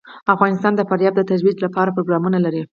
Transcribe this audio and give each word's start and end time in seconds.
افغانستان 0.33 0.73
د 0.75 0.81
فاریاب 0.89 1.13
د 1.17 1.21
ترویج 1.29 1.57
لپاره 1.65 1.93
پروګرامونه 1.95 2.37
لري. 2.45 2.61